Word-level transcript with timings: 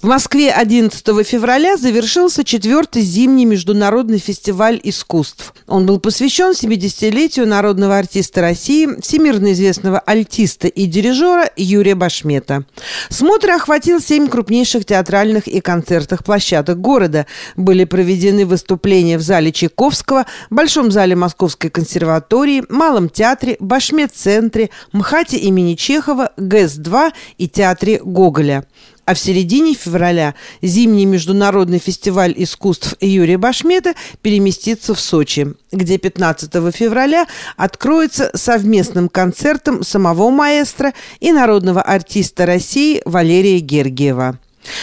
В 0.00 0.06
Москве 0.06 0.52
11 0.52 1.26
февраля 1.26 1.76
завершился 1.76 2.44
четвертый 2.44 3.02
зимний 3.02 3.44
международный 3.44 4.18
фестиваль 4.18 4.78
искусств. 4.84 5.52
Он 5.66 5.86
был 5.86 5.98
посвящен 5.98 6.52
70-летию 6.52 7.48
народного 7.48 7.98
артиста 7.98 8.40
России, 8.40 8.88
всемирно 9.00 9.50
известного 9.52 9.98
альтиста 9.98 10.68
и 10.68 10.86
дирижера 10.86 11.50
Юрия 11.56 11.96
Башмета. 11.96 12.62
Смотр 13.08 13.50
охватил 13.50 14.00
семь 14.00 14.28
крупнейших 14.28 14.84
театральных 14.84 15.48
и 15.48 15.60
концертных 15.60 16.22
площадок 16.22 16.80
города. 16.80 17.26
Были 17.56 17.82
проведены 17.82 18.46
выступления 18.46 19.18
в 19.18 19.22
зале 19.22 19.50
Чайковского, 19.50 20.26
Большом 20.48 20.92
зале 20.92 21.16
Московской 21.16 21.70
консерватории, 21.70 22.62
Малом 22.68 23.08
театре, 23.08 23.56
Башмет-центре, 23.58 24.70
МХАТе 24.92 25.38
имени 25.38 25.74
Чехова, 25.74 26.30
ГЭС-2 26.36 27.12
и 27.38 27.48
театре 27.48 28.00
Гоголя. 28.00 28.64
А 29.08 29.14
в 29.14 29.18
середине 29.18 29.72
февраля 29.72 30.34
зимний 30.60 31.06
международный 31.06 31.78
фестиваль 31.78 32.34
искусств 32.36 32.94
Юрия 33.00 33.38
Башмета 33.38 33.94
переместится 34.20 34.94
в 34.94 35.00
Сочи, 35.00 35.54
где 35.72 35.96
15 35.96 36.52
февраля 36.76 37.26
откроется 37.56 38.30
совместным 38.34 39.08
концертом 39.08 39.82
самого 39.82 40.28
маэстро 40.28 40.92
и 41.20 41.32
народного 41.32 41.80
артиста 41.80 42.44
России 42.44 43.00
Валерия 43.06 43.60
Гергиева. 43.60 44.38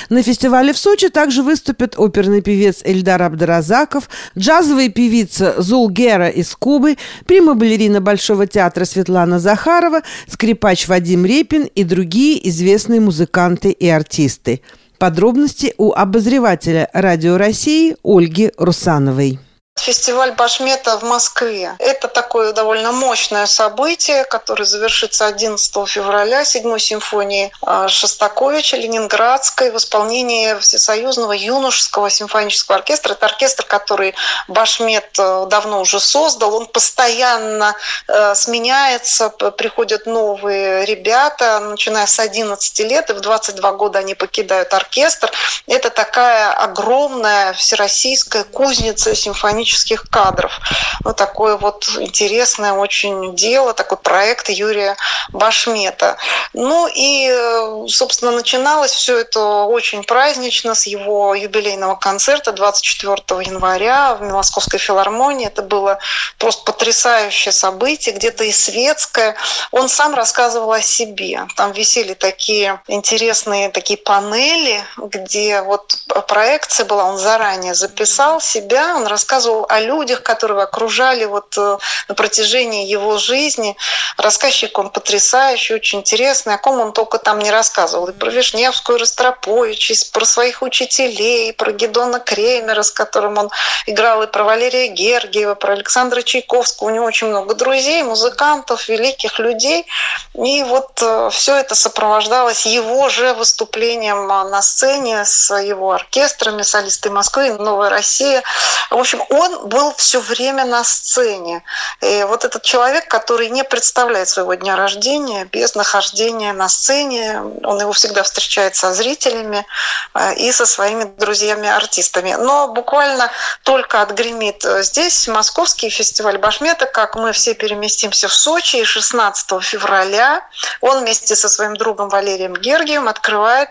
На 0.10 0.22
фестивале 0.22 0.74
в 0.74 0.78
Сочи 0.78 1.10
также 1.10 1.44
выступят 1.44 1.96
оперный 1.98 2.42
певец 2.42 2.82
Эльдар 2.84 3.22
Абдаразаков, 3.22 4.10
джазовая 4.38 4.90
певица 4.90 5.56
Зулгера 5.58 6.30
из 6.30 6.56
Кубы, 6.56 6.98
прима-балерина 7.26 8.02
Большого 8.02 8.48
театра 8.48 8.86
Светлана 8.86 9.40
Захарова, 9.40 10.02
скрипач 10.28 10.88
Вадим 10.88 11.26
Репин 11.26 11.64
и 11.64 11.84
другие 11.84 12.48
известные 12.50 13.00
музыканты 13.00 13.72
и 13.72 13.88
артисты. 13.88 14.62
Подробности 14.98 15.74
у 15.78 15.92
обозревателя 15.92 16.90
«Радио 16.94 17.38
России» 17.38 17.98
Ольги 18.04 18.52
Русановой. 18.58 19.40
Фестиваль 19.78 20.32
Башмета 20.32 20.98
в 20.98 21.04
Москве. 21.04 21.76
Это 21.80 22.08
такое 22.08 22.54
довольно 22.54 22.92
мощное 22.94 23.46
событие, 23.46 24.24
которое 24.24 24.64
завершится 24.64 25.28
11 25.28 25.88
февраля 25.88 26.46
седьмой 26.46 26.80
симфонии 26.80 27.52
а, 27.62 27.88
Шостаковича 27.90 28.78
Ленинградской 28.78 29.72
в 29.72 29.78
исполнении 29.78 30.58
Всесоюзного 30.60 31.34
юношеского 31.34 32.10
симфонического 32.10 32.78
оркестра. 32.78 33.14
Это 33.14 33.26
оркестр, 33.26 33.66
который 33.66 34.16
Башмет 34.48 35.20
э, 35.20 35.46
давно 35.50 35.82
уже 35.82 36.00
создал. 36.00 36.56
Он 36.56 36.68
постоянно 36.68 37.76
э, 38.08 38.34
сменяется, 38.34 39.30
приходят 39.30 40.06
новые 40.06 40.86
ребята, 40.86 41.60
начиная 41.60 42.08
с 42.08 42.18
11 42.18 42.80
лет, 42.80 43.10
и 43.10 43.14
в 43.14 43.20
22 43.20 43.72
года 43.74 44.00
они 44.00 44.16
покидают 44.16 44.74
оркестр. 44.74 45.30
Это 45.68 45.90
такая 45.90 46.54
огромная 46.54 47.54
всероссийская 47.54 48.46
кузница 48.46 49.14
симфонического 49.14 49.65
сценических 49.66 50.04
кадров. 50.10 50.60
Вот 51.04 51.18
такое 51.18 51.58
вот 51.58 51.88
интересное 52.00 52.74
очень 52.74 53.36
дело, 53.36 53.74
такой 53.74 53.98
проект 53.98 54.50
Юрия 54.50 54.96
Башмета. 55.30 56.18
Ну 56.54 56.88
и, 56.94 57.88
собственно, 57.90 58.32
начиналось 58.32 58.92
все 58.92 59.20
это 59.20 59.66
очень 59.66 60.04
празднично 60.04 60.76
с 60.76 60.86
его 60.86 61.34
юбилейного 61.36 61.96
концерта 61.96 62.52
24 62.52 63.16
января 63.42 64.16
в 64.16 64.22
Московской 64.24 64.80
филармонии. 64.80 65.48
Это 65.48 65.62
было 65.62 66.00
просто 66.38 66.64
потрясающее 66.64 67.52
событие, 67.52 68.16
где-то 68.16 68.44
и 68.44 68.52
светское. 68.52 69.36
Он 69.72 69.90
сам 69.90 70.16
рассказывал 70.16 70.72
о 70.72 70.82
себе. 70.82 71.48
Там 71.56 71.72
висели 71.72 72.14
такие 72.14 72.82
интересные 72.88 73.70
такие 73.70 73.98
панели, 73.98 74.84
где 74.98 75.62
вот 75.62 75.96
проекция 76.28 76.86
была, 76.86 77.06
он 77.06 77.18
заранее 77.18 77.74
записал 77.74 78.42
себя, 78.42 78.96
он 78.96 79.08
рассказывал 79.08 79.55
о 79.64 79.80
людях, 79.80 80.22
которые 80.24 80.64
окружали 80.64 81.26
вот 81.26 81.58
э, 81.58 81.78
на 82.08 82.16
протяжении 82.16 82.86
его 82.86 83.18
жизни. 83.18 83.78
Рассказчик 84.18 84.78
он 84.78 84.90
потрясающий, 84.90 85.74
очень 85.74 86.00
интересный, 86.00 86.56
о 86.56 86.58
ком 86.58 86.80
он 86.80 86.92
только 86.92 87.18
там 87.18 87.40
не 87.40 87.52
рассказывал. 87.52 88.08
И 88.08 88.12
про 88.12 88.30
Вишневскую, 88.30 89.00
Ростропович, 89.00 89.92
и 89.92 89.96
про 90.12 90.26
своих 90.26 90.62
учителей, 90.62 91.50
и 91.50 91.52
про 91.52 91.72
Гедона 91.72 92.20
Кремера, 92.20 92.84
с 92.84 92.92
которым 92.92 93.38
он 93.38 93.50
играл, 93.86 94.24
и 94.24 94.28
про 94.28 94.44
Валерия 94.44 94.88
Гергиева, 94.88 95.56
про 95.56 95.74
Александра 95.74 96.22
Чайковского. 96.22 96.88
У 96.88 96.92
него 96.92 97.06
очень 97.06 97.28
много 97.28 97.56
друзей, 97.56 98.04
музыкантов, 98.04 98.88
великих 98.90 99.40
людей. 99.40 99.86
И 100.34 100.64
вот 100.64 101.02
э, 101.02 101.30
все 101.32 101.56
это 101.56 101.76
сопровождалось 101.76 102.66
его 102.66 103.10
же 103.10 103.34
выступлением 103.34 104.28
на 104.28 104.62
сцене 104.62 105.24
с 105.26 105.56
его 105.56 105.92
оркестрами, 105.92 106.62
солисты 106.64 107.10
Москвы, 107.10 107.54
Новая 107.54 107.90
Россия. 107.90 108.44
В 108.90 108.98
общем, 108.98 109.22
он 109.30 109.45
был 109.66 109.94
все 109.96 110.20
время 110.20 110.66
на 110.66 110.84
сцене. 110.84 111.64
И 112.02 112.26
вот 112.28 112.46
этот 112.46 112.64
человек, 112.64 113.08
который 113.08 113.50
не 113.50 113.64
представляет 113.64 114.28
своего 114.30 114.54
дня 114.54 114.76
рождения 114.76 115.46
без 115.46 115.76
нахождения 115.76 116.54
на 116.54 116.70
сцене, 116.70 117.42
он 117.64 117.80
его 117.80 117.94
всегда 117.94 118.24
встречает 118.24 118.76
со 118.76 118.94
зрителями 118.94 119.66
э, 120.14 120.36
и 120.36 120.52
со 120.52 120.66
своими 120.66 121.04
друзьями-артистами. 121.04 122.36
Но 122.36 122.68
буквально 122.68 123.32
только 123.64 124.02
отгремит 124.02 124.64
здесь 124.64 125.28
московский 125.28 125.90
фестиваль 125.90 126.38
Башмета, 126.38 126.86
как 126.86 127.16
мы 127.16 127.32
все 127.32 127.54
переместимся 127.54 128.28
в 128.28 128.34
Сочи, 128.34 128.78
и 128.78 128.84
16 128.84 129.62
февраля 129.62 130.48
он 130.82 131.00
вместе 131.00 131.36
со 131.36 131.50
своим 131.50 131.76
другом 131.76 132.10
Валерием 132.10 132.54
Гергием 132.54 133.08
открывает 133.08 133.70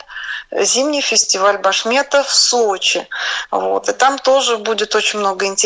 зимний 0.50 1.00
фестиваль 1.00 1.58
Башмета 1.58 2.22
в 2.22 2.32
Сочи. 2.32 3.06
Вот. 3.50 3.88
И 3.88 3.92
там 3.92 4.18
тоже 4.18 4.58
будет 4.58 4.94
очень 4.94 5.18
много 5.18 5.46
интересного. 5.46 5.63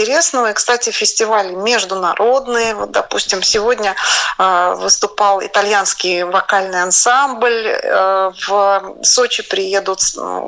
И, 0.49 0.53
кстати, 0.53 0.91
фестивали 0.91 1.53
международные. 1.55 2.75
Вот, 2.75 2.91
допустим, 2.93 3.43
сегодня 3.43 3.95
э, 4.39 4.75
выступал 4.79 5.43
итальянский 5.43 6.23
вокальный 6.23 6.83
ансамбль. 6.83 7.67
Э, 7.67 8.31
в 8.47 8.95
Сочи 9.03 9.43
приедут 9.43 10.01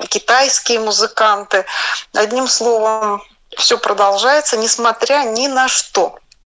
китайские 0.08 0.80
музыканты. 0.80 1.64
Одним 2.14 2.46
словом, 2.46 3.22
все 3.56 3.78
продолжается, 3.78 4.56
несмотря 4.56 5.24
ни 5.24 5.48
на 5.48 5.68
что. 5.68 6.19